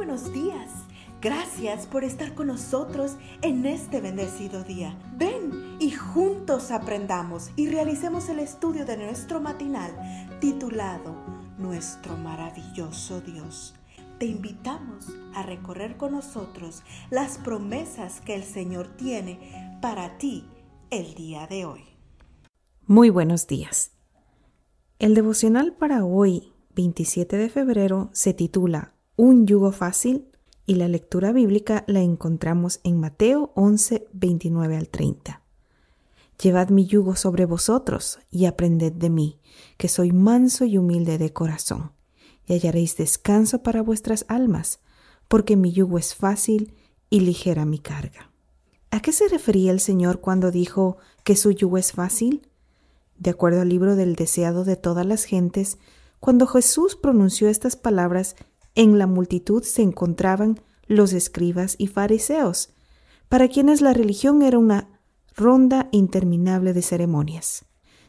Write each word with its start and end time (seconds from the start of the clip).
buenos 0.00 0.32
días. 0.32 0.70
Gracias 1.20 1.86
por 1.86 2.04
estar 2.04 2.34
con 2.34 2.46
nosotros 2.46 3.18
en 3.42 3.66
este 3.66 4.00
bendecido 4.00 4.64
día. 4.64 4.98
Ven 5.18 5.76
y 5.78 5.90
juntos 5.90 6.70
aprendamos 6.70 7.50
y 7.54 7.68
realicemos 7.68 8.30
el 8.30 8.38
estudio 8.38 8.86
de 8.86 8.96
nuestro 8.96 9.42
matinal 9.42 9.92
titulado 10.40 11.14
Nuestro 11.58 12.16
maravilloso 12.16 13.20
Dios. 13.20 13.74
Te 14.18 14.24
invitamos 14.24 15.08
a 15.34 15.42
recorrer 15.42 15.98
con 15.98 16.12
nosotros 16.12 16.82
las 17.10 17.36
promesas 17.36 18.22
que 18.22 18.34
el 18.34 18.44
Señor 18.44 18.88
tiene 18.96 19.78
para 19.82 20.16
ti 20.16 20.46
el 20.88 21.12
día 21.14 21.46
de 21.46 21.66
hoy. 21.66 21.84
Muy 22.86 23.10
buenos 23.10 23.46
días. 23.46 23.90
El 24.98 25.14
devocional 25.14 25.74
para 25.74 26.06
hoy, 26.06 26.54
27 26.74 27.36
de 27.36 27.50
febrero, 27.50 28.08
se 28.14 28.32
titula 28.32 28.94
Un 29.22 29.46
yugo 29.46 29.70
fácil 29.70 30.30
y 30.64 30.76
la 30.76 30.88
lectura 30.88 31.30
bíblica 31.30 31.84
la 31.86 32.00
encontramos 32.00 32.80
en 32.84 32.98
Mateo 32.98 33.52
11, 33.54 34.08
29 34.14 34.78
al 34.78 34.88
30. 34.88 35.42
Llevad 36.42 36.70
mi 36.70 36.86
yugo 36.86 37.14
sobre 37.16 37.44
vosotros 37.44 38.18
y 38.30 38.46
aprended 38.46 38.92
de 38.94 39.10
mí, 39.10 39.38
que 39.76 39.88
soy 39.88 40.12
manso 40.12 40.64
y 40.64 40.78
humilde 40.78 41.18
de 41.18 41.34
corazón, 41.34 41.92
y 42.46 42.54
hallaréis 42.54 42.96
descanso 42.96 43.62
para 43.62 43.82
vuestras 43.82 44.24
almas, 44.26 44.80
porque 45.28 45.54
mi 45.54 45.70
yugo 45.70 45.98
es 45.98 46.14
fácil 46.14 46.72
y 47.10 47.20
ligera 47.20 47.66
mi 47.66 47.78
carga. 47.78 48.30
¿A 48.90 49.02
qué 49.02 49.12
se 49.12 49.28
refería 49.28 49.70
el 49.70 49.80
Señor 49.80 50.22
cuando 50.22 50.50
dijo 50.50 50.96
que 51.24 51.36
su 51.36 51.50
yugo 51.50 51.76
es 51.76 51.92
fácil? 51.92 52.48
De 53.18 53.28
acuerdo 53.28 53.60
al 53.60 53.68
libro 53.68 53.96
del 53.96 54.14
deseado 54.14 54.64
de 54.64 54.76
todas 54.76 55.04
las 55.04 55.24
gentes, 55.24 55.76
cuando 56.20 56.46
Jesús 56.46 56.96
pronunció 56.96 57.50
estas 57.50 57.76
palabras, 57.76 58.34
en 58.74 58.98
la 58.98 59.06
multitud 59.06 59.62
se 59.62 59.82
encontraban 59.82 60.60
los 60.86 61.12
escribas 61.12 61.76
y 61.78 61.86
fariseos, 61.86 62.74
para 63.28 63.48
quienes 63.48 63.80
la 63.80 63.92
religión 63.92 64.42
era 64.42 64.58
una 64.58 65.00
ronda 65.36 65.88
interminable 65.92 66.72
de 66.72 66.82
ceremonias. 66.82 67.64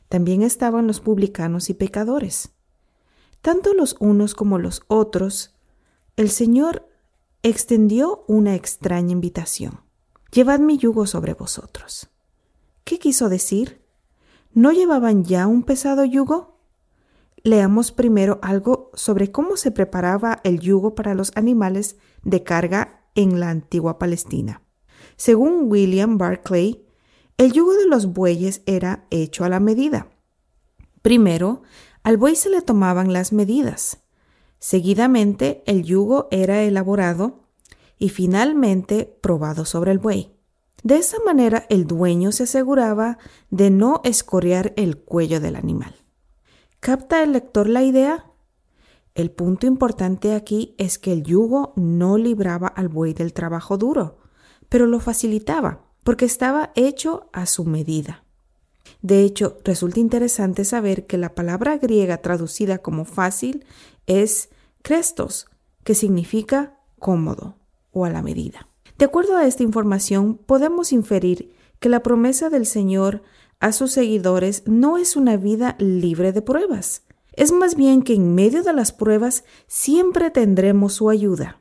También 0.10 0.42
estaban 0.42 0.88
los 0.88 1.00
publicanos 1.00 1.70
y 1.70 1.74
pecadores. 1.74 2.50
Tanto 3.42 3.74
los 3.74 3.96
unos 4.00 4.36
como 4.36 4.58
los 4.58 4.82
otros, 4.88 5.56
el 6.18 6.30
Señor 6.30 6.88
extendió 7.44 8.24
una 8.28 8.56
extraña 8.56 9.14
invitación. 9.14 9.80
Llevad 10.32 10.60
mi 10.60 10.78
yugo 10.78 11.08
sobre 11.08 11.34
vosotros. 11.34 12.10
¿Qué 12.84 13.00
quiso 13.00 13.30
decir? 13.30 13.82
¿No 14.54 14.72
llevaban 14.72 15.24
ya 15.24 15.48
un 15.48 15.64
pesado 15.64 16.04
yugo? 16.04 16.51
Leamos 17.44 17.92
primero 17.92 18.40
algo 18.44 18.92
sobre 18.94 19.32
cómo 19.32 19.58
se 19.58 19.72
preparaba 19.72 20.40
el 20.44 20.60
yugo 20.60 20.94
para 20.94 21.16
los 21.16 21.32
animales 21.36 21.96
de 22.24 22.44
carga 22.44 23.02
en 23.16 23.40
la 23.40 23.50
antigua 23.50 23.98
Palestina. 23.98 24.62
Según 25.16 25.72
William 25.72 26.18
Barclay, 26.18 26.86
el 27.38 27.52
yugo 27.52 27.74
de 27.74 27.88
los 27.88 28.14
bueyes 28.14 28.62
era 28.66 29.06
hecho 29.10 29.44
a 29.44 29.50
la 29.50 29.60
medida. 29.60 30.12
Primero, 31.02 31.64
al 32.04 32.18
buey 32.18 32.36
se 32.36 32.50
le 32.50 32.62
tomaban 32.62 33.12
las 33.12 33.34
medidas. 33.34 34.00
Seguidamente, 34.60 35.64
el 35.66 35.84
yugo 35.84 36.28
era 36.30 36.62
elaborado 36.62 37.48
y 37.98 38.10
finalmente 38.10 39.18
probado 39.22 39.66
sobre 39.66 39.92
el 39.92 39.98
buey. 39.98 40.36
De 40.84 40.98
esa 40.98 41.18
manera 41.26 41.66
el 41.70 41.86
dueño 41.86 42.32
se 42.32 42.44
aseguraba 42.44 43.18
de 43.50 43.70
no 43.70 44.02
escorear 44.04 44.74
el 44.78 44.98
cuello 44.98 45.40
del 45.40 45.56
animal. 45.56 45.96
¿Capta 46.82 47.22
el 47.22 47.34
lector 47.34 47.70
la 47.70 47.84
idea? 47.84 48.26
El 49.14 49.30
punto 49.30 49.68
importante 49.68 50.34
aquí 50.34 50.74
es 50.80 50.98
que 50.98 51.14
el 51.14 51.22
yugo 51.22 51.74
no 51.76 52.18
libraba 52.18 52.68
al 52.70 52.90
buey 52.90 53.14
del 53.14 53.34
trabajo 53.34 53.78
duro, 53.78 54.18
pero 54.68 54.88
lo 54.88 55.00
facilitaba 55.00 55.86
porque 56.04 56.26
estaba 56.26 56.72
hecho 56.74 57.30
a 57.34 57.46
su 57.46 57.66
medida. 57.66 58.24
De 59.04 59.22
hecho, 59.22 59.60
resulta 59.64 60.00
interesante 60.00 60.66
saber 60.66 61.06
que 61.06 61.20
la 61.20 61.36
palabra 61.36 61.78
griega 61.78 62.18
traducida 62.18 62.80
como 62.80 63.06
fácil 63.06 63.64
es 64.08 64.50
crestos, 64.82 65.46
que 65.84 65.94
significa 65.94 66.80
cómodo 66.98 67.58
o 67.92 68.06
a 68.06 68.10
la 68.10 68.24
medida. 68.24 68.70
De 68.98 69.06
acuerdo 69.06 69.38
a 69.38 69.46
esta 69.46 69.62
información, 69.62 70.36
podemos 70.36 70.94
inferir 70.94 71.54
que 71.82 71.90
la 71.90 72.04
promesa 72.04 72.50
del 72.50 72.66
Señor 72.66 73.24
a 73.60 73.74
sus 73.74 73.92
seguidores 73.92 74.64
no 74.68 74.98
es 74.98 75.16
una 75.16 75.36
vida 75.36 75.76
libre 75.80 76.32
de 76.32 76.42
pruebas. 76.42 77.04
Es 77.34 77.52
más 77.52 77.76
bien 77.76 78.04
que 78.04 78.14
en 78.14 78.36
medio 78.36 78.62
de 78.64 78.72
las 78.72 78.92
pruebas 78.92 79.44
siempre 79.68 80.30
tendremos 80.30 80.94
su 80.94 81.10
ayuda. 81.10 81.60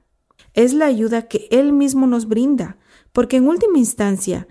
Es 0.53 0.75
la 0.75 0.87
ayuda 0.87 1.27
que 1.27 1.49
Él 1.51 1.73
mismo 1.73 2.07
nos 2.07 2.29
brinda, 2.29 2.77
porque 3.13 3.39
en 3.39 3.49
última 3.49 3.79
instancia 3.79 4.47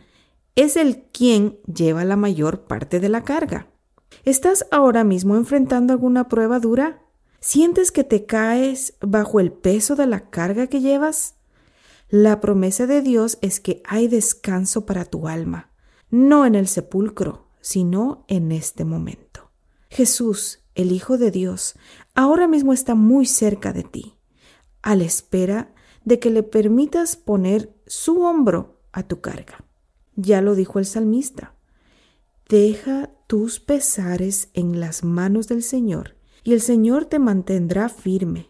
es 0.56 0.75
el 0.75 1.03
quien 1.12 1.59
lleva 1.72 2.03
la 2.03 2.16
mayor 2.16 2.62
parte 2.62 3.00
de 3.00 3.09
la 3.09 3.24
carga. 3.24 3.68
¿Estás 4.25 4.66
ahora 4.72 5.03
mismo 5.03 5.35
enfrentando 5.35 5.94
alguna 5.94 6.29
prueba 6.29 6.59
dura? 6.59 7.03
¿Sientes 7.41 7.91
que 7.91 8.03
te 8.03 8.25
caes 8.25 8.96
bajo 9.02 9.40
el 9.40 9.52
peso 9.52 9.96
de 9.96 10.08
la 10.08 10.31
carga 10.31 10.66
que 10.66 10.81
llevas? 10.81 11.35
La 12.12 12.42
promesa 12.42 12.88
de 12.88 13.03
Dios 13.03 13.38
es 13.42 13.59
que 13.59 13.84
hay 13.86 14.08
descanso 14.08 14.88
para 14.88 15.06
tu 15.06 15.28
alma, 15.28 15.70
no 16.09 16.47
en 16.47 16.56
el 16.56 16.68
sepulcro, 16.68 17.46
sino 17.62 18.25
en 18.28 18.52
este 18.52 18.84
momento. 18.84 19.52
Jesús, 19.92 20.64
el 20.74 20.92
Hijo 20.92 21.20
de 21.20 21.30
Dios, 21.30 21.75
ahora 22.16 22.47
mismo 22.47 22.74
está 22.74 22.96
muy 22.96 23.28
cerca 23.28 23.74
de 23.74 23.84
ti, 23.84 24.16
a 24.81 24.96
la 24.96 25.03
espera 25.03 25.75
de 26.03 26.18
que 26.18 26.31
le 26.31 26.42
permitas 26.42 27.16
poner 27.16 27.75
su 27.86 28.24
hombro 28.24 28.81
a 28.91 29.03
tu 29.03 29.22
carga. 29.22 29.64
Ya 30.16 30.41
lo 30.41 30.56
dijo 30.56 30.80
el 30.80 30.86
salmista. 30.88 31.53
Deja 32.47 33.12
tus 33.28 33.59
pesares 33.59 34.50
en 34.56 34.80
las 34.80 35.03
manos 35.03 35.47
del 35.47 35.62
Señor, 35.62 36.16
y 36.44 36.53
el 36.53 36.62
Señor 36.62 37.06
te 37.06 37.20
mantendrá 37.20 37.88
firme. 37.88 38.50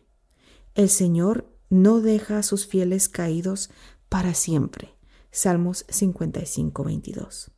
El 0.75 0.87
Señor 0.87 1.58
no 1.69 2.01
deja 2.01 2.39
a 2.39 2.43
sus 2.43 2.65
fieles 2.65 3.09
caídos 3.09 3.69
para 4.09 4.33
siempre. 4.33 4.95
Salmos 5.31 5.85
55, 5.89 6.83
22. 6.83 7.51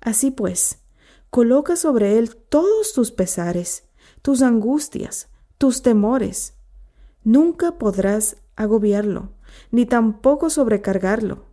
Así 0.00 0.30
pues, 0.30 0.80
coloca 1.30 1.76
sobre 1.76 2.18
él 2.18 2.36
todos 2.36 2.92
tus 2.92 3.10
pesares, 3.10 3.84
tus 4.22 4.42
angustias, 4.42 5.28
tus 5.56 5.82
temores. 5.82 6.54
Nunca 7.22 7.78
podrás 7.78 8.36
agobiarlo, 8.56 9.30
ni 9.70 9.86
tampoco 9.86 10.50
sobrecargarlo. 10.50 11.46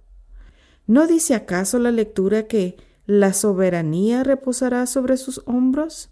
¿No 0.88 1.08
dice 1.08 1.36
acaso 1.36 1.80
la 1.80 1.92
lectura 1.92 2.48
que 2.48 2.76
la 3.06 3.34
soberanía 3.34 4.24
reposará 4.24 4.86
sobre 4.86 5.16
sus 5.16 5.42
hombros? 5.46 6.10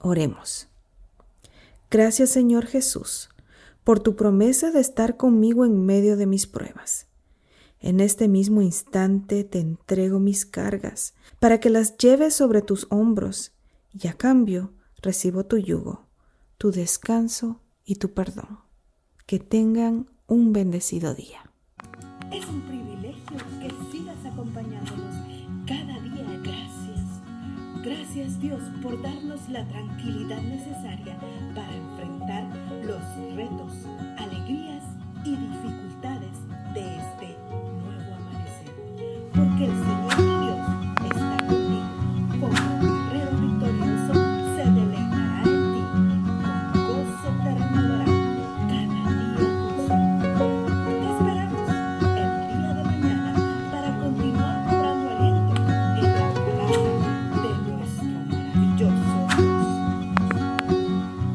Oremos. 0.00 0.68
Gracias 1.90 2.30
Señor 2.30 2.66
Jesús 2.66 3.30
por 3.88 4.00
tu 4.00 4.16
promesa 4.16 4.70
de 4.70 4.80
estar 4.80 5.16
conmigo 5.16 5.64
en 5.64 5.86
medio 5.86 6.18
de 6.18 6.26
mis 6.26 6.46
pruebas. 6.46 7.06
En 7.80 8.00
este 8.00 8.28
mismo 8.28 8.60
instante 8.60 9.44
te 9.44 9.60
entrego 9.60 10.18
mis 10.18 10.44
cargas, 10.44 11.14
para 11.40 11.58
que 11.58 11.70
las 11.70 11.96
lleves 11.96 12.34
sobre 12.34 12.60
tus 12.60 12.86
hombros, 12.90 13.54
y 13.94 14.08
a 14.08 14.12
cambio 14.12 14.74
recibo 15.00 15.46
tu 15.46 15.56
yugo, 15.56 16.06
tu 16.58 16.70
descanso 16.70 17.62
y 17.82 17.94
tu 17.94 18.12
perdón. 18.12 18.58
Que 19.24 19.38
tengan 19.38 20.10
un 20.26 20.52
bendecido 20.52 21.14
día. 21.14 21.50
Gracias 27.88 28.38
Dios 28.38 28.60
por 28.82 29.00
darnos 29.00 29.48
la 29.48 29.64
tranquilidad 29.64 30.42
necesaria 30.42 31.16
para 31.54 31.74
enfrentar 31.74 32.44
los 32.84 33.00
retos, 33.34 33.72
alegrías 34.18 34.84
y 35.24 35.30
dificultades 35.30 36.36
de 36.74 36.96
este 36.98 37.38
nuevo 37.80 38.14
amanecer. 38.14 38.74
Porque 39.32 39.64
el 39.64 39.70
Señor 39.70 39.97